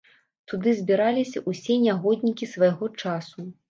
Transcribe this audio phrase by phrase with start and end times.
[0.51, 3.53] Туды збіраліся ўсе нягоднікі свайго часу.